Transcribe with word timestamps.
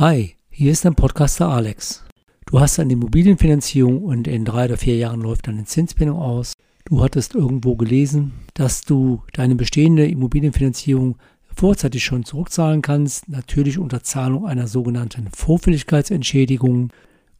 Hi, 0.00 0.34
hier 0.50 0.72
ist 0.72 0.84
dein 0.84 0.96
Podcaster 0.96 1.48
Alex. 1.48 2.02
Du 2.46 2.58
hast 2.58 2.80
eine 2.80 2.94
Immobilienfinanzierung 2.94 4.02
und 4.02 4.26
in 4.26 4.44
drei 4.44 4.64
oder 4.64 4.76
vier 4.76 4.96
Jahren 4.96 5.20
läuft 5.20 5.46
deine 5.46 5.66
Zinsbindung 5.66 6.18
aus. 6.18 6.54
Du 6.84 7.00
hattest 7.00 7.36
irgendwo 7.36 7.76
gelesen, 7.76 8.32
dass 8.54 8.80
du 8.80 9.22
deine 9.34 9.54
bestehende 9.54 10.04
Immobilienfinanzierung 10.08 11.18
vorzeitig 11.54 12.04
schon 12.04 12.24
zurückzahlen 12.24 12.82
kannst, 12.82 13.28
natürlich 13.28 13.78
unter 13.78 14.02
Zahlung 14.02 14.46
einer 14.46 14.66
sogenannten 14.66 15.28
Vorfälligkeitsentschädigung, 15.32 16.92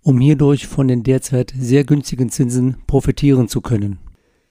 um 0.02 0.21
hierdurch 0.21 0.68
von 0.68 0.86
den 0.86 1.02
derzeit 1.02 1.52
sehr 1.59 1.82
günstigen 1.82 2.29
Zinsen 2.29 2.77
profitieren 2.86 3.48
zu 3.48 3.62
können. 3.62 3.98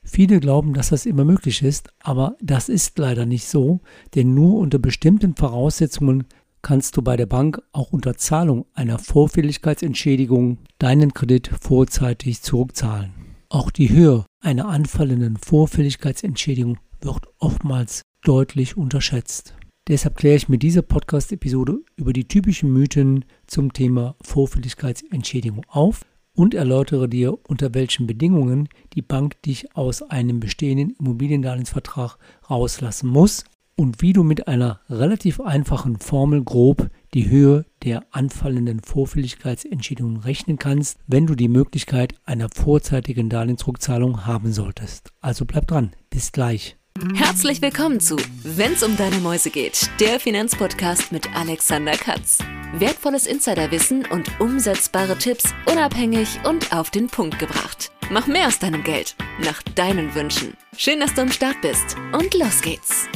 Viele 0.03 0.41
glauben, 0.41 0.73
dass 0.73 0.89
das 0.89 1.05
immer 1.05 1.23
möglich 1.23 1.63
ist, 1.63 1.87
aber 2.01 2.35
das 2.41 2.67
ist 2.67 2.99
leider 2.99 3.25
nicht 3.25 3.47
so, 3.47 3.79
denn 4.13 4.33
nur 4.33 4.59
unter 4.59 4.77
bestimmten 4.77 5.37
Voraussetzungen 5.37 6.25
kannst 6.63 6.97
du 6.97 7.01
bei 7.03 7.17
der 7.17 7.27
Bank 7.27 7.61
auch 7.73 7.91
unter 7.91 8.17
Zahlung 8.17 8.65
einer 8.73 8.97
Vorfälligkeitsentschädigung 8.97 10.57
deinen 10.79 11.13
Kredit 11.13 11.51
vorzeitig 11.61 12.41
zurückzahlen. 12.41 13.13
Auch 13.49 13.69
die 13.69 13.89
Höhe 13.89 14.25
einer 14.39 14.69
anfallenden 14.69 15.37
Vorfälligkeitsentschädigung 15.37 16.79
wird 17.01 17.27
oftmals 17.37 18.01
deutlich 18.23 18.77
unterschätzt. 18.77 19.53
Deshalb 19.89 20.15
kläre 20.15 20.37
ich 20.37 20.47
mit 20.47 20.63
dieser 20.63 20.81
Podcast-Episode 20.81 21.79
über 21.97 22.13
die 22.13 22.27
typischen 22.27 22.71
Mythen 22.71 23.25
zum 23.45 23.73
Thema 23.73 24.15
Vorfälligkeitsentschädigung 24.21 25.65
auf 25.67 26.01
und 26.33 26.53
erläutere 26.53 27.09
dir, 27.09 27.37
unter 27.47 27.73
welchen 27.73 28.07
Bedingungen 28.07 28.69
die 28.93 29.01
Bank 29.01 29.41
dich 29.43 29.75
aus 29.75 30.01
einem 30.01 30.39
bestehenden 30.39 30.95
Immobiliendarlehensvertrag 30.97 32.17
rauslassen 32.49 33.09
muss 33.09 33.43
und 33.75 34.01
wie 34.01 34.13
du 34.13 34.23
mit 34.23 34.47
einer 34.47 34.79
relativ 34.89 35.39
einfachen 35.39 35.97
Formel 35.97 36.43
grob 36.43 36.89
die 37.13 37.29
Höhe 37.29 37.65
der 37.83 38.03
anfallenden 38.11 38.79
Vorfälligkeitsentschädigung 38.79 40.17
rechnen 40.17 40.57
kannst, 40.57 40.97
wenn 41.07 41.27
du 41.27 41.35
die 41.35 41.47
Möglichkeit 41.47 42.15
einer 42.25 42.49
vorzeitigen 42.49 43.29
Darlehensrückzahlung 43.29 44.25
haben 44.25 44.51
solltest. 44.51 45.09
Also 45.21 45.45
bleib 45.45 45.67
dran, 45.67 45.91
bis 46.09 46.31
gleich. 46.31 46.77
Herzlich 47.15 47.61
willkommen 47.61 47.99
zu 47.99 48.17
Wenn's 48.43 48.83
um 48.83 48.95
deine 48.97 49.17
Mäuse 49.17 49.49
geht, 49.49 49.89
der 49.99 50.19
Finanzpodcast 50.19 51.11
mit 51.11 51.35
Alexander 51.35 51.93
Katz. 51.93 52.37
Wertvolles 52.77 53.25
Insiderwissen 53.25 54.05
und 54.05 54.39
umsetzbare 54.39 55.17
Tipps 55.17 55.53
unabhängig 55.69 56.39
und 56.47 56.71
auf 56.73 56.91
den 56.91 57.07
Punkt 57.07 57.39
gebracht. 57.39 57.91
Mach 58.11 58.27
mehr 58.27 58.47
aus 58.47 58.59
deinem 58.59 58.83
Geld, 58.83 59.15
nach 59.43 59.61
deinen 59.75 60.13
Wünschen. 60.13 60.53
Schön, 60.77 60.99
dass 60.99 61.13
du 61.13 61.21
am 61.21 61.31
Start 61.31 61.61
bist 61.61 61.95
und 62.13 62.33
los 62.35 62.61
geht's. 62.61 63.07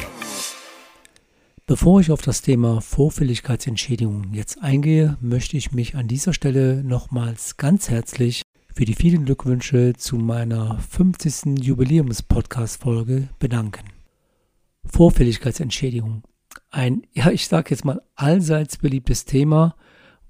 Bevor 1.70 2.00
ich 2.00 2.12
auf 2.12 2.22
das 2.22 2.42
Thema 2.42 2.80
Vorfälligkeitsentschädigung 2.80 4.34
jetzt 4.34 4.64
eingehe, 4.64 5.18
möchte 5.20 5.58
ich 5.58 5.74
mich 5.74 5.96
an 5.98 6.08
dieser 6.08 6.32
Stelle 6.32 6.82
nochmals 6.82 7.58
ganz 7.58 7.90
herzlich 7.90 8.44
für 8.74 8.86
die 8.86 8.96
vielen 8.96 9.26
Glückwünsche 9.26 9.92
zu 9.98 10.16
meiner 10.16 10.80
50. 10.80 11.62
Jubiläums-Podcast-Folge 11.62 13.28
bedanken. 13.38 13.84
Vorfälligkeitsentschädigung. 14.86 16.24
Ein, 16.72 17.06
ja, 17.12 17.32
ich 17.32 17.50
sage 17.50 17.72
jetzt 17.72 17.84
mal 17.84 18.02
allseits 18.16 18.78
beliebtes 18.78 19.26
Thema, 19.26 19.76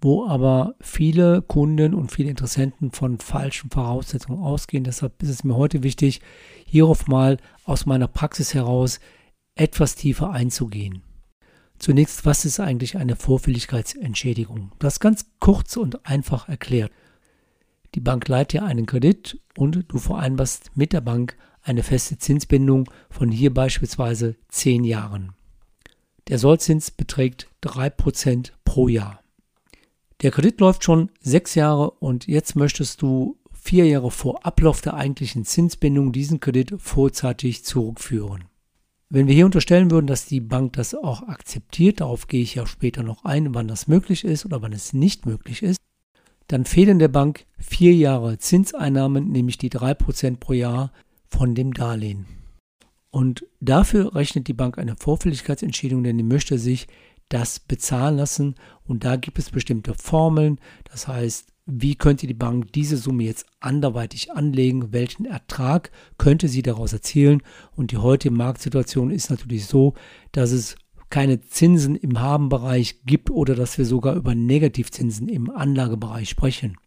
wo 0.01 0.25
aber 0.25 0.73
viele 0.81 1.43
Kunden 1.43 1.93
und 1.93 2.11
viele 2.11 2.31
Interessenten 2.31 2.89
von 2.89 3.19
falschen 3.19 3.69
Voraussetzungen 3.69 4.41
ausgehen. 4.41 4.85
Deshalb 4.85 5.21
ist 5.21 5.29
es 5.29 5.43
mir 5.43 5.55
heute 5.55 5.83
wichtig, 5.83 6.19
hierauf 6.65 7.05
mal 7.05 7.37
aus 7.63 7.85
meiner 7.85 8.07
Praxis 8.07 8.55
heraus 8.55 8.99
etwas 9.53 9.93
tiefer 9.93 10.31
einzugehen. 10.31 11.03
Zunächst, 11.79 12.25
was 12.25 12.45
ist 12.45 12.59
eigentlich 12.59 12.97
eine 12.97 13.15
Vorfälligkeitsentschädigung? 13.15 14.71
Das 14.79 14.99
ganz 14.99 15.27
kurz 15.39 15.77
und 15.77 16.05
einfach 16.05 16.49
erklärt. 16.49 16.91
Die 17.95 17.99
Bank 17.99 18.27
leiht 18.27 18.53
dir 18.53 18.63
einen 18.63 18.85
Kredit 18.85 19.39
und 19.55 19.85
du 19.87 19.97
vereinbarst 19.97 20.71
mit 20.75 20.93
der 20.93 21.01
Bank 21.01 21.37
eine 21.61 21.83
feste 21.83 22.17
Zinsbindung 22.17 22.89
von 23.09 23.29
hier 23.29 23.53
beispielsweise 23.53 24.35
10 24.49 24.83
Jahren. 24.83 25.33
Der 26.27 26.39
Sollzins 26.39 26.91
beträgt 26.91 27.47
3% 27.63 28.51
pro 28.65 28.87
Jahr. 28.87 29.21
Der 30.21 30.31
Kredit 30.31 30.59
läuft 30.59 30.83
schon 30.83 31.11
6 31.21 31.55
Jahre 31.55 31.91
und 31.91 32.27
jetzt 32.27 32.55
möchtest 32.55 33.01
du 33.01 33.37
vier 33.53 33.85
Jahre 33.85 34.11
vor 34.11 34.45
Ablauf 34.45 34.81
der 34.81 34.95
eigentlichen 34.95 35.45
Zinsbindung 35.45 36.11
diesen 36.11 36.39
Kredit 36.39 36.73
vorzeitig 36.79 37.63
zurückführen. 37.63 38.45
Wenn 39.09 39.27
wir 39.27 39.35
hier 39.35 39.45
unterstellen 39.45 39.89
würden, 39.89 40.07
dass 40.07 40.25
die 40.25 40.41
Bank 40.41 40.73
das 40.73 40.93
auch 40.93 41.23
akzeptiert, 41.23 42.01
darauf 42.01 42.27
gehe 42.27 42.41
ich 42.41 42.55
ja 42.55 42.65
später 42.65 43.03
noch 43.03 43.23
ein, 43.23 43.53
wann 43.53 43.67
das 43.67 43.87
möglich 43.87 44.25
ist 44.25 44.45
oder 44.45 44.61
wann 44.61 44.73
es 44.73 44.91
nicht 44.91 45.25
möglich 45.25 45.63
ist, 45.63 45.77
dann 46.47 46.65
fehlen 46.65 46.99
der 46.99 47.07
Bank 47.07 47.45
vier 47.57 47.93
Jahre 47.93 48.37
Zinseinnahmen, 48.37 49.31
nämlich 49.31 49.57
die 49.57 49.69
3% 49.69 50.37
pro 50.37 50.53
Jahr 50.53 50.91
von 51.25 51.55
dem 51.55 51.73
Darlehen. 51.73 52.25
Und 53.09 53.45
dafür 53.61 54.13
rechnet 54.15 54.47
die 54.47 54.53
Bank 54.53 54.77
eine 54.77 54.95
Vorfälligkeitsentschädigung, 54.97 56.03
denn 56.03 56.17
die 56.17 56.23
möchte 56.23 56.57
sich 56.57 56.87
das 57.29 57.59
bezahlen 57.59 58.17
lassen. 58.17 58.55
Und 58.85 59.03
da 59.03 59.15
gibt 59.15 59.39
es 59.39 59.49
bestimmte 59.49 59.93
Formeln. 59.95 60.59
Das 60.91 61.07
heißt, 61.07 61.51
wie 61.67 61.95
könnte 61.95 62.27
die 62.27 62.33
Bank 62.33 62.71
diese 62.71 62.97
Summe 62.97 63.25
jetzt 63.25 63.45
anderweitig 63.59 64.31
anlegen, 64.31 64.93
welchen 64.93 65.25
Ertrag 65.25 65.91
könnte 66.17 66.47
sie 66.47 66.61
daraus 66.61 66.93
erzielen. 66.93 67.43
Und 67.75 67.91
die 67.91 67.97
heutige 67.97 68.33
Marktsituation 68.33 69.11
ist 69.11 69.29
natürlich 69.29 69.65
so, 69.65 69.93
dass 70.31 70.51
es 70.51 70.77
keine 71.09 71.41
Zinsen 71.41 71.95
im 71.95 72.19
Habenbereich 72.19 73.01
gibt 73.05 73.29
oder 73.29 73.53
dass 73.53 73.77
wir 73.77 73.85
sogar 73.85 74.15
über 74.15 74.33
Negativzinsen 74.33 75.27
im 75.27 75.49
Anlagebereich 75.49 76.29
sprechen. 76.29 76.77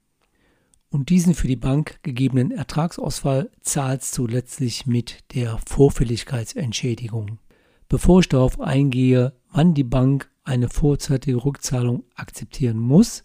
Und 0.88 1.10
diesen 1.10 1.34
für 1.34 1.46
die 1.46 1.56
Bank 1.56 2.00
gegebenen 2.02 2.50
Ertragsausfall 2.50 3.50
zahlst 3.60 4.16
du 4.18 4.26
letztlich 4.26 4.86
mit 4.86 5.18
der 5.34 5.58
Vorfälligkeitsentschädigung. 5.66 7.38
Bevor 7.88 8.20
ich 8.20 8.28
darauf 8.28 8.60
eingehe, 8.60 9.34
wann 9.52 9.74
die 9.74 9.84
Bank 9.84 10.30
eine 10.42 10.68
vorzeitige 10.68 11.44
Rückzahlung 11.44 12.04
akzeptieren 12.16 12.78
muss, 12.78 13.22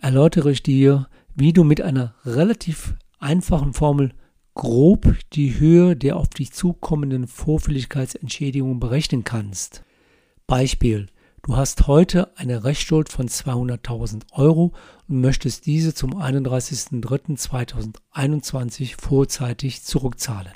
erläutere 0.00 0.50
ich 0.50 0.62
dir, 0.62 1.08
wie 1.34 1.52
du 1.52 1.64
mit 1.64 1.80
einer 1.80 2.14
relativ 2.24 2.94
einfachen 3.18 3.72
Formel 3.72 4.12
grob 4.54 5.16
die 5.32 5.58
Höhe 5.58 5.96
der 5.96 6.16
auf 6.16 6.28
dich 6.28 6.52
zukommenden 6.52 7.26
Vorfälligkeitsentschädigung 7.26 8.78
berechnen 8.80 9.24
kannst. 9.24 9.82
Beispiel. 10.46 11.06
Du 11.42 11.56
hast 11.56 11.86
heute 11.86 12.36
eine 12.36 12.64
Rechtsschuld 12.64 13.08
von 13.08 13.26
200.000 13.26 14.24
Euro 14.32 14.74
und 15.08 15.22
möchtest 15.22 15.64
diese 15.64 15.94
zum 15.94 16.14
31.03.2021 16.14 19.00
vorzeitig 19.00 19.82
zurückzahlen. 19.82 20.52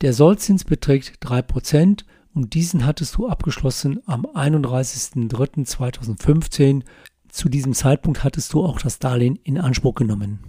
Der 0.00 0.12
Sollzins 0.12 0.64
beträgt 0.64 1.24
3% 1.24 2.02
und 2.34 2.54
diesen 2.54 2.84
hattest 2.84 3.14
du 3.14 3.28
abgeschlossen 3.28 4.00
am 4.06 4.26
31.03.2015 4.26 6.82
zu 7.36 7.48
diesem 7.48 7.74
Zeitpunkt 7.74 8.24
hattest 8.24 8.52
du 8.52 8.64
auch 8.64 8.80
das 8.80 8.98
Darlehen 8.98 9.38
in 9.44 9.58
Anspruch 9.58 9.94
genommen. 9.94 10.40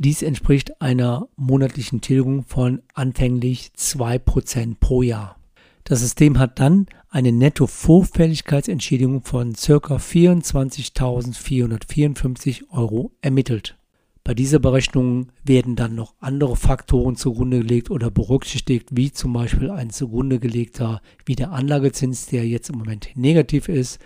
Dies 0.01 0.21
entspricht 0.21 0.81
einer 0.81 1.27
monatlichen 1.35 1.99
Tilgung 1.99 2.45
von 2.45 2.81
anfänglich 2.93 3.73
2% 3.77 4.77
pro 4.79 5.01
Jahr. 5.01 5.35
Das 5.83 5.99
System 5.99 6.39
hat 6.39 6.61
dann 6.61 6.85
eine 7.09 7.33
Netto-Vorfälligkeitsentschädigung 7.33 9.25
von 9.25 9.55
ca. 9.55 9.97
24.454 9.97 12.61
Euro 12.71 13.11
ermittelt. 13.19 13.75
Bei 14.23 14.33
dieser 14.33 14.59
Berechnung 14.59 15.33
werden 15.43 15.75
dann 15.75 15.95
noch 15.95 16.13
andere 16.21 16.55
Faktoren 16.55 17.17
zugrunde 17.17 17.57
gelegt 17.57 17.91
oder 17.91 18.09
berücksichtigt, 18.09 18.87
wie 18.93 19.11
zum 19.11 19.33
Beispiel 19.33 19.69
ein 19.69 19.89
zugrunde 19.89 20.39
gelegter 20.39 21.01
Wiederanlagezins, 21.25 22.27
der 22.27 22.47
jetzt 22.47 22.69
im 22.69 22.77
Moment 22.77 23.09
negativ 23.15 23.67
ist, 23.67 23.99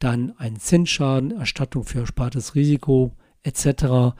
dann 0.00 0.36
ein 0.38 0.56
Zinsschaden, 0.56 1.30
Erstattung 1.30 1.84
für 1.84 2.00
erspartes 2.00 2.56
Risiko 2.56 3.12
etc. 3.44 4.16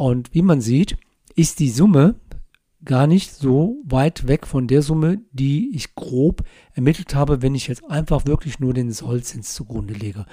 Und 0.00 0.32
wie 0.32 0.40
man 0.40 0.62
sieht, 0.62 0.96
ist 1.36 1.58
die 1.58 1.68
Summe 1.68 2.14
gar 2.86 3.06
nicht 3.06 3.34
so 3.34 3.82
weit 3.84 4.26
weg 4.26 4.46
von 4.46 4.66
der 4.66 4.80
Summe, 4.80 5.20
die 5.30 5.76
ich 5.76 5.94
grob 5.94 6.42
ermittelt 6.72 7.14
habe, 7.14 7.42
wenn 7.42 7.54
ich 7.54 7.68
jetzt 7.68 7.84
einfach 7.84 8.24
wirklich 8.24 8.60
nur 8.60 8.72
den 8.72 8.92
Sollzins 8.92 9.52
zugrunde 9.52 9.92
lege. 9.92 10.24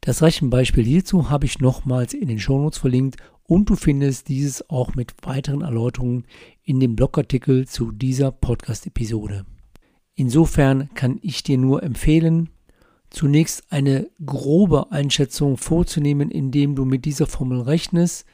Das 0.00 0.22
Rechenbeispiel 0.22 0.82
hierzu 0.82 1.28
habe 1.28 1.44
ich 1.44 1.58
nochmals 1.58 2.14
in 2.14 2.26
den 2.26 2.38
Shownotes 2.38 2.78
verlinkt 2.78 3.18
und 3.42 3.68
du 3.68 3.76
findest 3.76 4.28
dieses 4.28 4.70
auch 4.70 4.94
mit 4.94 5.12
weiteren 5.20 5.60
Erläuterungen 5.60 6.24
in 6.62 6.80
dem 6.80 6.96
Blogartikel 6.96 7.68
zu 7.68 7.92
dieser 7.92 8.32
Podcast-Episode. 8.32 9.44
Insofern 10.14 10.88
kann 10.94 11.18
ich 11.20 11.42
dir 11.42 11.58
nur 11.58 11.82
empfehlen, 11.82 12.48
zunächst 13.10 13.70
eine 13.70 14.08
grobe 14.24 14.90
Einschätzung 14.90 15.58
vorzunehmen, 15.58 16.30
indem 16.30 16.74
du 16.76 16.86
mit 16.86 17.04
dieser 17.04 17.26
Formel 17.26 17.60
rechnest, 17.60 18.24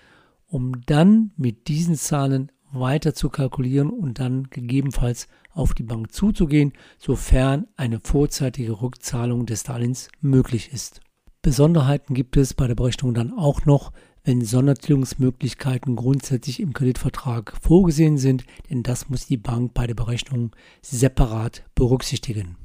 um 0.51 0.81
dann 0.87 1.31
mit 1.37 1.69
diesen 1.69 1.95
Zahlen 1.95 2.51
weiter 2.73 3.15
zu 3.15 3.31
kalkulieren 3.31 3.91
und 3.91 4.19
dann 4.19 4.45
gegebenenfalls 4.51 5.29
auf 5.53 5.75
die 5.75 5.83
Bank 5.83 6.13
zuzugehen, 6.13 6.73
sofern 6.99 7.67
eine 7.77 8.01
vorzeitige 8.01 8.81
Rückzahlung 8.81 9.47
des 9.47 9.65
Darlehens 9.65 10.09
möglich 10.21 10.73
ist. 10.73 11.01
Besonderheiten 11.43 12.15
gibt 12.15 12.37
es 12.37 12.55
bei 12.55 12.67
der 12.67 12.75
Berechnung 12.75 13.15
dann 13.15 13.33
auch 13.33 13.65
noch, 13.65 13.93
wenn 14.23 14.45
Sondertilgungsmöglichkeiten 14.45 15.97
grundsätzlich 15.97 16.61
im 16.61 16.75
Kreditvertrag 16.75 17.57
vorgesehen 17.61 18.19
sind, 18.19 18.45
denn 18.69 18.83
das 18.83 19.09
muss 19.09 19.27
die 19.27 19.39
Bank 19.39 19.73
bei 19.73 19.87
der 19.87 19.95
Berechnung 19.95 20.55
separat 20.83 21.65
berücksichtigen. 21.75 22.57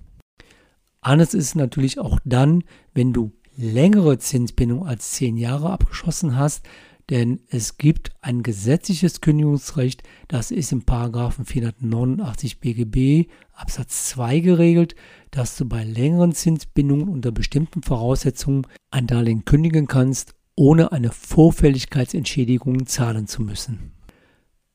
Anders 0.99 1.33
ist 1.33 1.45
es 1.45 1.55
natürlich 1.55 1.99
auch 1.99 2.19
dann, 2.25 2.63
wenn 2.93 3.13
du 3.13 3.31
längere 3.55 4.17
Zinsbindung 4.17 4.85
als 4.85 5.11
10 5.11 5.37
Jahre 5.37 5.69
abgeschlossen 5.69 6.35
hast, 6.35 6.65
denn 7.09 7.41
es 7.49 7.77
gibt 7.77 8.11
ein 8.21 8.41
gesetzliches 8.43 9.21
Kündigungsrecht, 9.21 10.03
das 10.27 10.51
ist 10.51 10.71
im 10.71 10.83
Paragraphen 10.83 11.45
489 11.45 12.59
BGB 12.59 13.29
Absatz 13.53 14.09
2 14.09 14.39
geregelt, 14.39 14.95
dass 15.31 15.55
du 15.57 15.65
bei 15.65 15.83
längeren 15.83 16.33
Zinsbindungen 16.33 17.07
unter 17.07 17.31
bestimmten 17.31 17.83
Voraussetzungen 17.83 18.65
ein 18.91 19.07
Darlehen 19.07 19.45
kündigen 19.45 19.87
kannst 19.87 20.33
ohne 20.55 20.91
eine 20.91 21.11
Vorfälligkeitsentschädigung 21.11 22.85
zahlen 22.85 23.27
zu 23.27 23.41
müssen. 23.41 23.91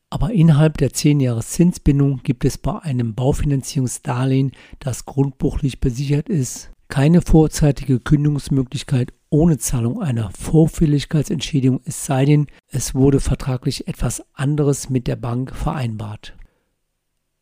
Aber 0.09 0.31
innerhalb 0.31 0.77
der 0.77 0.93
10 0.93 1.21
Jahre 1.21 1.41
Zinsbindung 1.41 2.21
gibt 2.23 2.43
es 2.45 2.57
bei 2.57 2.77
einem 2.79 3.15
Baufinanzierungsdarlehen, 3.15 4.51
das 4.79 5.05
grundbuchlich 5.05 5.79
besichert 5.79 6.27
ist, 6.27 6.70
keine 6.91 7.21
vorzeitige 7.21 7.99
Kündigungsmöglichkeit 7.99 9.13
ohne 9.29 9.57
Zahlung 9.57 10.01
einer 10.01 10.29
Vorfälligkeitsentschädigung, 10.31 11.79
es 11.85 12.05
sei 12.05 12.25
denn, 12.25 12.47
es 12.67 12.93
wurde 12.93 13.21
vertraglich 13.21 13.87
etwas 13.87 14.21
anderes 14.33 14.89
mit 14.89 15.07
der 15.07 15.15
Bank 15.15 15.55
vereinbart. 15.55 16.35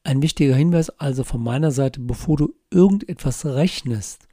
Ein 0.04 0.22
wichtiger 0.22 0.56
Hinweis 0.56 0.92
also 0.92 1.24
von 1.24 1.44
meiner 1.44 1.72
Seite, 1.72 2.00
bevor 2.00 2.38
du 2.38 2.54
irgendetwas 2.72 3.46
rechnest, 3.46 4.30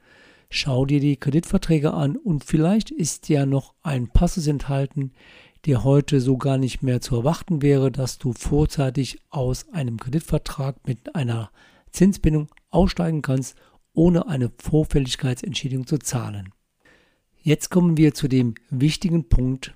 Schau 0.49 0.85
dir 0.85 1.01
die 1.01 1.17
Kreditverträge 1.17 1.93
an 1.93 2.15
und 2.15 2.45
vielleicht 2.45 2.89
ist 2.89 3.27
ja 3.27 3.45
noch 3.45 3.73
ein 3.83 4.07
Passus 4.07 4.47
enthalten, 4.47 5.11
der 5.65 5.83
heute 5.83 6.21
so 6.21 6.37
gar 6.37 6.57
nicht 6.57 6.83
mehr 6.83 7.01
zu 7.01 7.17
erwarten 7.17 7.61
wäre, 7.61 7.91
dass 7.91 8.17
du 8.17 8.31
vorzeitig 8.31 9.19
aus 9.29 9.67
einem 9.73 9.99
Kreditvertrag 9.99 10.87
mit 10.87 11.15
einer 11.15 11.51
Zinsbindung 11.91 12.47
aussteigen 12.69 13.21
kannst, 13.21 13.57
ohne 13.97 14.27
eine 14.27 14.51
Vorfälligkeitsentschädigung 14.59 15.87
zu 15.87 15.97
zahlen. 15.97 16.53
Jetzt 17.41 17.71
kommen 17.71 17.97
wir 17.97 18.13
zu 18.13 18.27
dem 18.27 18.53
wichtigen 18.69 19.27
Punkt, 19.27 19.73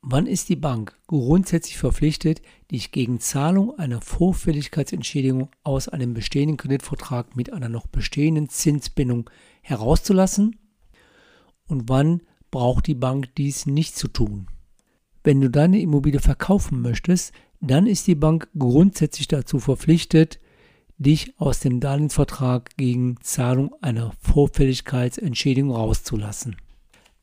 wann 0.00 0.26
ist 0.26 0.48
die 0.48 0.56
Bank 0.56 0.96
grundsätzlich 1.08 1.76
verpflichtet, 1.76 2.40
dich 2.70 2.92
gegen 2.92 3.18
Zahlung 3.18 3.76
einer 3.76 4.00
Vorfälligkeitsentschädigung 4.00 5.48
aus 5.64 5.88
einem 5.88 6.14
bestehenden 6.14 6.56
Kreditvertrag 6.56 7.34
mit 7.34 7.52
einer 7.52 7.68
noch 7.68 7.88
bestehenden 7.88 8.48
Zinsbindung 8.48 9.28
herauszulassen 9.62 10.56
und 11.66 11.88
wann 11.88 12.22
braucht 12.52 12.86
die 12.86 12.94
Bank 12.94 13.34
dies 13.34 13.66
nicht 13.66 13.96
zu 13.96 14.06
tun. 14.06 14.46
Wenn 15.24 15.40
du 15.40 15.50
deine 15.50 15.80
Immobilie 15.80 16.20
verkaufen 16.20 16.80
möchtest, 16.80 17.32
dann 17.60 17.88
ist 17.88 18.06
die 18.06 18.14
Bank 18.14 18.48
grundsätzlich 18.56 19.26
dazu 19.26 19.58
verpflichtet, 19.58 20.38
dich 20.98 21.38
aus 21.38 21.60
dem 21.60 21.80
Darlehensvertrag 21.80 22.76
gegen 22.76 23.16
Zahlung 23.20 23.74
einer 23.80 24.12
Vorfälligkeitsentschädigung 24.20 25.72
rauszulassen. 25.72 26.56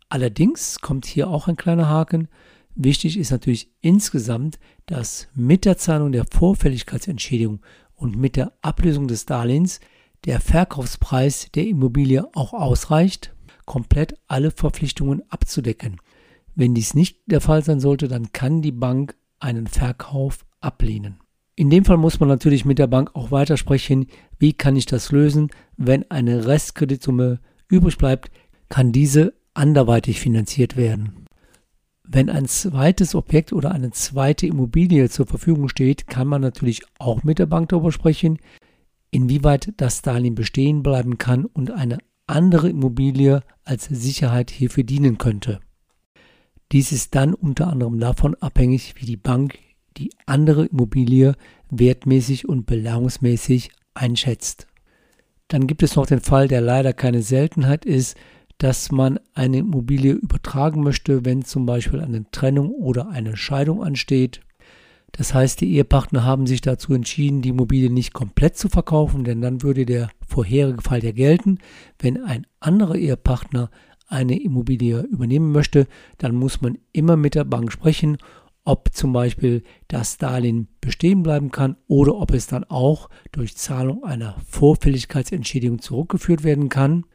Allerdings 0.10 0.82
kommt 0.82 1.06
hier 1.06 1.30
auch 1.30 1.48
ein 1.48 1.56
kleiner 1.56 1.88
Haken. 1.88 2.28
Wichtig 2.76 3.18
ist 3.18 3.32
natürlich 3.32 3.72
insgesamt, 3.82 4.60
dass 4.86 5.28
mit 5.34 5.66
der 5.66 5.78
Zahlung 5.78 6.12
der 6.12 6.26
Vorfälligkeitsentschädigung 6.30 7.62
und 7.96 8.18
mit 8.18 8.36
der 8.36 8.54
Ablösung 8.62 9.08
des 9.08 9.26
Darlehens 9.26 9.80
der 10.26 10.40
Verkaufspreis 10.40 11.48
der 11.56 11.68
Immobilie 11.68 12.28
auch 12.34 12.54
ausreicht, 12.54 13.34
komplett 13.66 14.16
alle 14.28 14.52
Verpflichtungen 14.52 15.24
abzudecken. 15.30 15.98
Wenn 16.56 16.76
dies 16.76 16.94
nicht 16.94 17.20
der 17.26 17.42
Fall 17.42 17.64
sein 17.64 17.80
sollte, 17.80 18.08
dann 18.08 18.34
kann 18.34 18.62
die 18.62 18.72
Bank 18.74 19.16
einen 19.40 19.68
Verkauf 19.68 20.46
ablehnen. 20.60 21.20
In 21.62 21.70
dem 21.70 21.86
Fall 21.86 21.98
muss 21.98 22.20
man 22.20 22.28
natürlich 22.28 22.66
mit 22.66 22.80
der 22.80 22.88
Bank 22.88 23.12
auch 23.14 23.30
weitersprechen, 23.30 24.08
wie 24.40 24.52
kann 24.52 24.76
ich 24.76 24.88
das 24.88 25.12
lösen, 25.12 25.52
wenn 25.78 26.10
eine 26.10 26.48
Restkreditsumme 26.48 27.40
übrig 27.68 28.00
bleibt, 28.00 28.32
kann 28.68 28.92
diese 28.92 29.36
anderweitig 29.54 30.20
finanziert 30.20 30.76
werden. 30.76 31.28
Wenn 32.04 32.32
ein 32.32 32.48
zweites 32.48 33.14
Objekt 33.14 33.54
oder 33.54 33.70
eine 33.74 33.92
zweite 33.92 34.48
Immobilie 34.48 35.08
zur 35.12 35.28
Verfügung 35.28 35.70
steht, 35.70 36.08
kann 36.08 36.28
man 36.28 36.42
natürlich 36.42 36.82
auch 36.98 37.24
mit 37.24 37.38
der 37.38 37.46
Bank 37.46 37.70
darüber 37.70 37.92
sprechen, 37.92 38.40
inwieweit 39.12 39.72
das 39.78 40.02
Darlehen 40.02 40.34
bestehen 40.34 40.82
bleiben 40.82 41.20
kann 41.20 41.46
und 41.46 41.70
eine 41.70 42.00
andere 42.26 42.70
Immobilie 42.70 43.42
als 43.66 43.86
Sicherheit 43.86 44.50
hierfür 44.50 44.84
dienen 44.84 45.20
könnte. 45.20 45.60
Dies 46.72 46.92
ist 46.92 47.14
dann 47.14 47.36
unter 47.36 47.68
anderem 47.68 48.00
davon 48.00 48.34
abhängig, 48.34 48.96
wie 48.98 49.06
die 49.06 49.16
Bank 49.18 49.60
die 49.98 50.12
andere 50.26 50.66
Immobilie 50.66 51.36
wertmäßig 51.70 52.48
und 52.48 52.66
beleihungsmäßig 52.66 53.72
einschätzt. 53.94 54.68
Dann 55.48 55.68
gibt 55.68 55.84
es 55.84 55.96
noch 55.96 56.06
den 56.06 56.22
Fall, 56.22 56.48
der 56.48 56.62
leider 56.62 56.94
keine 56.94 57.22
Seltenheit 57.22 57.86
ist, 57.86 58.16
dass 58.58 58.92
man 58.92 59.20
eine 59.34 59.60
Immobilie 59.60 60.14
übertragen 60.14 60.84
möchte, 60.84 61.26
wenn 61.26 61.44
zum 61.44 61.66
Beispiel 61.66 62.00
eine 62.00 62.30
Trennung 62.32 62.72
oder 62.72 63.10
eine 63.10 63.36
Scheidung 63.36 63.84
ansteht 63.84 64.42
das 65.12 65.34
heißt, 65.34 65.60
die 65.62 65.74
Ehepartner 65.76 66.24
haben 66.24 66.48
sich 66.48 66.62
dazu 66.62 66.94
entschieden, 66.94 67.42
die 67.42 67.50
Immobilie 67.50 67.90
nicht 67.90 68.14
komplett 68.14 68.58
zu 68.58 68.70
verkaufen, 68.70 69.24
denn 69.24 69.42
dann 69.42 69.62
würde 69.62 69.86
der 69.86 70.10
vorherige 70.26 70.82
Fall 70.82 71.04
ja 71.04 71.12
gelten. 71.12 71.58
Wenn 72.00 72.24
ein 72.24 72.48
anderer 72.60 72.96
Ehepartner 72.96 73.70
eine 74.08 74.42
Immobilie 74.42 75.02
übernehmen 75.02 75.52
möchte, 75.52 75.88
dann 76.18 76.36
muss 76.36 76.62
man 76.62 76.78
immer 76.94 77.18
mit 77.18 77.36
der 77.36 77.44
Bank 77.44 77.72
sprechen, 77.72 78.18
ob 78.64 78.94
zum 78.94 79.14
Beispiel 79.14 79.64
das 79.88 80.18
Darlehen 80.18 80.68
bestehen 80.82 81.24
bleiben 81.24 81.52
kann 81.52 81.78
oder 81.88 82.16
ob 82.16 82.32
es 82.32 82.48
dann 82.48 82.64
auch 82.66 83.10
durch 83.32 83.58
Zahlung 83.58 84.04
einer 84.04 84.36
Vorfälligkeitsentschädigung 84.48 85.82
zurückgeführt 85.82 86.44
werden 86.44 86.70
kann. 86.70 87.06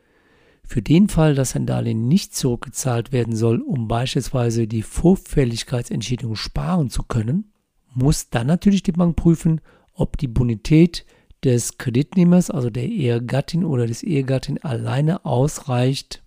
Für 0.65 0.83
den 0.83 1.09
Fall, 1.09 1.37
dass 1.37 1.55
ein 1.55 1.67
Darlehen 1.67 2.09
nicht 2.09 2.35
zurückgezahlt 2.35 3.13
werden 3.13 3.37
soll, 3.37 3.61
um 3.61 3.87
beispielsweise 3.87 4.67
die 4.67 4.83
Vorfälligkeitsentschädigung 4.83 6.35
sparen 6.35 6.91
zu 6.91 7.05
können, 7.05 7.53
muss 7.95 8.31
dann 8.31 8.49
natürlich 8.49 8.83
die 8.83 8.93
Bank 8.93 9.17
prüfen, 9.17 9.61
ob 9.95 10.19
die 10.19 10.29
Bonität 10.29 11.07
des 11.45 11.79
Kreditnehmers, 11.79 12.51
also 12.51 12.71
der 12.71 12.85
Ehegattin 12.85 13.65
oder 13.65 13.87
des 13.87 14.03
Ehegattin, 14.03 14.59
alleine 14.59 15.25
ausreicht, 15.25 16.25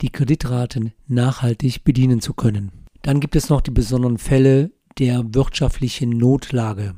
die 0.00 0.10
Kreditraten 0.10 0.92
nachhaltig 1.06 1.84
bedienen 1.84 2.20
zu 2.20 2.34
können. 2.34 2.72
Dann 3.02 3.20
gibt 3.20 3.36
es 3.36 3.48
noch 3.48 3.60
die 3.60 3.70
besonderen 3.70 4.18
Fälle 4.18 4.72
der 4.98 5.34
wirtschaftlichen 5.34 6.10
Notlage. 6.10 6.96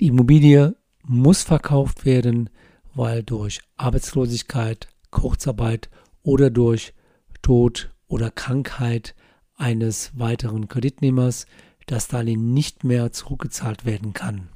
Die 0.00 0.08
Immobilie 0.08 0.76
muss 1.04 1.42
verkauft 1.42 2.04
werden, 2.04 2.50
weil 2.94 3.22
durch 3.22 3.60
Arbeitslosigkeit, 3.76 4.88
Kurzarbeit 5.10 5.90
oder 6.22 6.50
durch 6.50 6.94
Tod 7.42 7.90
oder 8.08 8.30
Krankheit 8.30 9.14
eines 9.56 10.12
weiteren 10.18 10.68
Kreditnehmers 10.68 11.46
das 11.86 12.08
Darlehen 12.08 12.52
nicht 12.52 12.84
mehr 12.84 13.12
zurückgezahlt 13.12 13.84
werden 13.84 14.12
kann. 14.12 14.48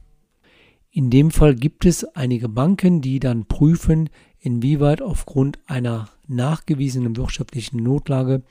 In 0.91 1.11
dem 1.11 1.31
Fall 1.31 1.55
gibt 1.55 1.87
es 1.87 2.05
einige 2.05 2.49
Banken, 2.49 3.01
die 3.01 3.19
dann 3.19 3.47
prüfen, 3.47 4.11
inwieweit 4.39 5.03
aufgrund 5.03 5.59
einer 5.67 6.09
nachgewiesenen 6.29 7.17
wirtschaftlichen 7.17 7.83
Notlage 7.83 8.43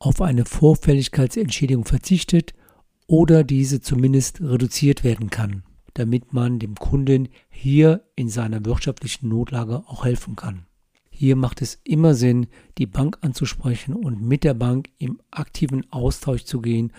auf 0.00 0.20
eine 0.22 0.46
Vorfälligkeitsentschädigung 0.46 1.84
verzichtet 1.84 2.54
oder 3.06 3.44
diese 3.44 3.80
zumindest 3.80 4.40
reduziert 4.40 5.04
werden 5.04 5.30
kann, 5.30 5.62
damit 5.94 6.32
man 6.32 6.58
dem 6.58 6.74
Kunden 6.74 7.28
hier 7.50 8.04
in 8.16 8.28
seiner 8.28 8.64
wirtschaftlichen 8.64 9.28
Notlage 9.28 9.84
auch 9.86 10.04
helfen 10.04 10.36
kann. 10.36 10.66
Hier 11.10 11.36
macht 11.36 11.60
es 11.60 11.78
immer 11.84 12.14
Sinn, 12.14 12.46
die 12.78 12.86
Bank 12.86 13.18
anzusprechen 13.20 13.94
und 13.94 14.22
mit 14.22 14.42
der 14.42 14.54
Bank 14.54 14.88
im 14.96 15.20
aktiven 15.30 15.84
Austausch 15.92 16.44
zu 16.44 16.62
gehen. 16.62 16.94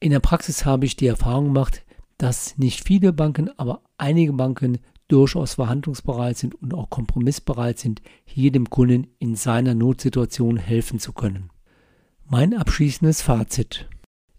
In 0.00 0.10
der 0.10 0.20
Praxis 0.20 0.66
habe 0.66 0.84
ich 0.84 0.96
die 0.96 1.06
Erfahrung 1.06 1.46
gemacht, 1.46 1.82
dass 2.18 2.58
nicht 2.58 2.84
viele 2.84 3.14
Banken, 3.14 3.48
aber 3.56 3.80
einige 3.96 4.34
Banken 4.34 4.78
durchaus 5.08 5.54
verhandlungsbereit 5.54 6.36
sind 6.36 6.54
und 6.56 6.74
auch 6.74 6.90
kompromissbereit 6.90 7.78
sind, 7.78 8.02
hier 8.26 8.52
dem 8.52 8.68
Kunden 8.68 9.06
in 9.18 9.34
seiner 9.34 9.74
Notsituation 9.74 10.58
helfen 10.58 10.98
zu 10.98 11.14
können. 11.14 11.48
Mein 12.26 12.54
abschließendes 12.54 13.20
Fazit. 13.20 13.86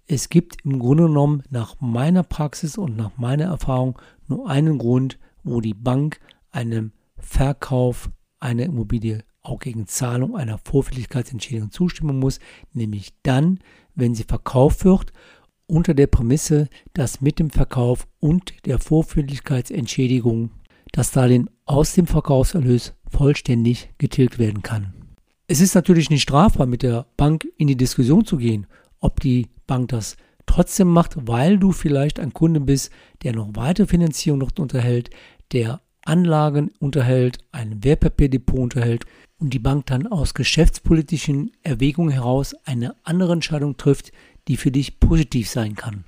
Es 0.08 0.30
gibt 0.30 0.58
im 0.66 0.80
Grunde 0.80 1.04
genommen 1.04 1.44
nach 1.52 1.80
meiner 1.80 2.24
Praxis 2.24 2.80
und 2.80 2.98
nach 2.98 3.16
meiner 3.18 3.46
Erfahrung 3.46 4.00
nur 4.28 4.50
einen 4.50 4.80
Grund, 4.80 5.20
wo 5.44 5.62
die 5.62 5.76
Bank 5.76 6.20
einem 6.52 6.94
Verkauf 7.18 8.10
eine 8.40 8.64
Immobilie 8.64 9.24
auch 9.44 9.60
gegen 9.60 9.86
Zahlung 9.86 10.36
einer 10.36 10.58
Vorfälligkeitsentschädigung 10.58 11.70
zustimmen 11.70 12.18
muss, 12.18 12.40
nämlich 12.74 13.14
dann, 13.22 13.60
wenn 13.94 14.16
sie 14.16 14.24
verkauft 14.24 14.84
wird, 14.84 15.14
unter 15.68 15.94
der 15.94 16.08
Prämisse, 16.08 16.70
dass 16.94 17.22
mit 17.22 17.38
dem 17.38 17.52
Verkauf 17.52 18.08
und 18.20 18.66
der 18.66 18.80
Vorfälligkeitsentschädigung 18.80 20.50
das 20.92 21.12
Darlehen 21.12 21.52
aus 21.66 21.94
dem 21.94 22.08
Verkaufserlös 22.08 22.96
vollständig 23.12 23.90
getilgt 24.00 24.40
werden 24.40 24.64
kann. 24.64 24.95
Es 25.48 25.62
ist 25.62 25.76
natürlich 25.76 26.10
nicht 26.10 26.24
strafbar, 26.24 26.66
mit 26.66 26.82
der 26.82 27.06
Bank 27.18 27.48
in 27.58 27.68
die 27.68 27.78
Diskussion 27.78 28.26
zu 28.26 28.38
gehen, 28.38 28.66
ob 29.00 29.20
die 29.20 29.48
Bank 29.68 29.90
das 29.90 30.18
trotzdem 30.48 30.88
macht, 30.88 31.28
weil 31.28 31.60
du 31.60 31.72
vielleicht 31.72 32.20
ein 32.20 32.34
Kunde 32.34 32.60
bist, 32.60 32.92
der 33.24 33.34
noch 33.34 33.50
weitere 33.54 33.88
Finanzierung 33.88 34.40
noch 34.40 34.52
unterhält, 34.58 35.12
der 35.52 35.82
Anlagen 36.04 36.72
unterhält, 36.80 37.40
ein 37.52 37.84
Wertpapierdepot 37.84 38.60
unterhält 38.60 39.06
und 39.38 39.54
die 39.54 39.60
Bank 39.60 39.88
dann 39.88 40.08
aus 40.08 40.34
geschäftspolitischen 40.34 41.52
Erwägungen 41.62 42.12
heraus 42.12 42.56
eine 42.66 42.96
andere 43.04 43.34
Entscheidung 43.34 43.78
trifft, 43.78 44.12
die 44.48 44.58
für 44.58 44.72
dich 44.72 45.00
positiv 45.00 45.50
sein 45.50 45.76
kann. 45.76 46.06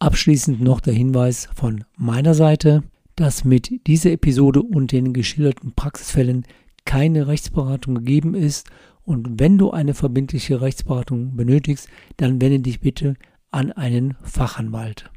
Abschließend 0.00 0.60
noch 0.60 0.80
der 0.80 0.94
Hinweis 0.94 1.48
von 1.54 1.84
meiner 1.96 2.34
Seite, 2.34 2.82
dass 3.16 3.44
mit 3.44 3.86
dieser 3.86 4.12
Episode 4.12 4.62
und 4.62 4.92
den 4.92 5.12
geschilderten 5.12 5.72
Praxisfällen 5.72 6.46
keine 6.88 7.26
Rechtsberatung 7.26 7.96
gegeben 7.96 8.34
ist 8.34 8.70
und 9.04 9.38
wenn 9.38 9.58
du 9.58 9.72
eine 9.72 9.92
verbindliche 9.92 10.62
Rechtsberatung 10.62 11.36
benötigst, 11.36 11.86
dann 12.16 12.40
wende 12.40 12.60
dich 12.60 12.80
bitte 12.80 13.14
an 13.50 13.72
einen 13.72 14.16
Fachanwalt. 14.22 15.10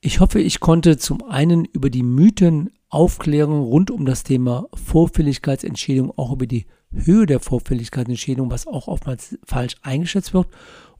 Ich 0.00 0.20
hoffe, 0.20 0.40
ich 0.40 0.60
konnte 0.60 0.96
zum 0.96 1.22
einen 1.24 1.66
über 1.66 1.90
die 1.90 2.02
Mythen 2.02 2.70
aufklären 2.88 3.52
rund 3.52 3.90
um 3.90 4.06
das 4.06 4.22
Thema 4.22 4.66
Vorfälligkeitsentschädigung, 4.72 6.10
auch 6.16 6.32
über 6.32 6.46
die 6.46 6.64
Höhe 6.90 7.26
der 7.26 7.40
Vorfälligkeitsentschädigung, 7.40 8.50
was 8.50 8.66
auch 8.66 8.88
oftmals 8.88 9.38
falsch 9.44 9.76
eingeschätzt 9.82 10.32
wird, 10.32 10.48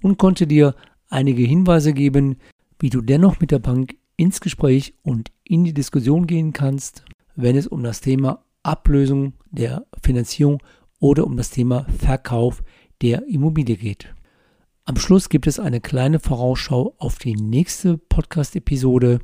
und 0.02 0.18
konnte 0.18 0.46
dir 0.46 0.74
einige 1.08 1.44
Hinweise 1.44 1.94
geben, 1.94 2.36
wie 2.78 2.90
du 2.90 3.00
dennoch 3.00 3.40
mit 3.40 3.52
der 3.52 3.58
Bank 3.58 3.96
ins 4.18 4.42
Gespräch 4.42 4.92
und 5.02 5.30
in 5.44 5.64
die 5.64 5.72
Diskussion 5.72 6.26
gehen 6.26 6.52
kannst, 6.52 7.06
wenn 7.36 7.56
es 7.56 7.66
um 7.66 7.82
das 7.82 8.02
Thema 8.02 8.44
Ablösung 8.62 9.34
der 9.50 9.86
Finanzierung 10.02 10.62
oder 11.00 11.26
um 11.26 11.36
das 11.36 11.50
Thema 11.50 11.86
Verkauf 11.98 12.62
der 13.02 13.26
Immobilie 13.26 13.76
geht. 13.76 14.14
Am 14.84 14.96
Schluss 14.96 15.28
gibt 15.28 15.46
es 15.46 15.60
eine 15.60 15.80
kleine 15.80 16.18
Vorausschau 16.18 16.94
auf 16.98 17.18
die 17.18 17.34
nächste 17.34 17.98
Podcast-Episode. 17.98 19.20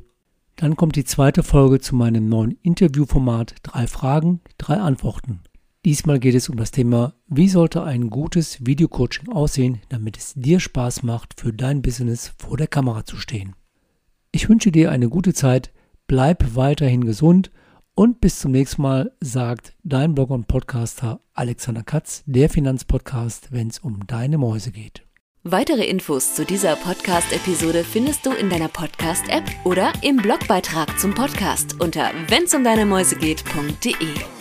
Dann 0.55 0.75
kommt 0.75 0.95
die 0.95 1.05
zweite 1.05 1.43
Folge 1.43 1.79
zu 1.79 1.95
meinem 1.95 2.29
neuen 2.29 2.57
Interviewformat 2.61 3.55
Drei 3.63 3.87
Fragen, 3.87 4.41
drei 4.57 4.77
Antworten. 4.77 5.41
Diesmal 5.83 6.19
geht 6.19 6.35
es 6.35 6.49
um 6.49 6.55
das 6.55 6.71
Thema, 6.71 7.13
wie 7.27 7.49
sollte 7.49 7.83
ein 7.83 8.09
gutes 8.09 8.65
Videocoaching 8.65 9.29
aussehen, 9.29 9.81
damit 9.89 10.17
es 10.17 10.33
dir 10.35 10.59
Spaß 10.59 11.03
macht, 11.03 11.39
für 11.39 11.53
dein 11.53 11.81
Business 11.81 12.33
vor 12.37 12.57
der 12.57 12.67
Kamera 12.67 13.05
zu 13.05 13.17
stehen. 13.17 13.55
Ich 14.31 14.49
wünsche 14.49 14.71
dir 14.71 14.91
eine 14.91 15.09
gute 15.09 15.33
Zeit, 15.33 15.71
bleib 16.07 16.55
weiterhin 16.55 17.05
gesund 17.05 17.51
und 17.95 18.21
bis 18.21 18.39
zum 18.39 18.51
nächsten 18.51 18.81
Mal, 18.81 19.11
sagt 19.21 19.73
dein 19.83 20.13
Blogger 20.13 20.35
und 20.35 20.47
Podcaster 20.47 21.21
Alexander 21.33 21.83
Katz, 21.83 22.23
der 22.25 22.49
Finanzpodcast, 22.49 23.51
wenn 23.51 23.69
es 23.69 23.79
um 23.79 24.05
deine 24.05 24.37
Mäuse 24.37 24.71
geht. 24.71 25.03
Weitere 25.43 25.85
Infos 25.85 26.33
zu 26.33 26.43
dieser 26.43 26.75
Podcast-Episode 26.75 27.83
findest 27.83 28.25
du 28.25 28.31
in 28.31 28.49
deiner 28.49 28.67
Podcast-App 28.67 29.43
oder 29.63 29.93
im 30.01 30.17
Blogbeitrag 30.17 30.99
zum 30.99 31.13
Podcast 31.13 31.79
unter 31.79 32.09
wennsumdeinemäusegeht.de. 32.29 34.34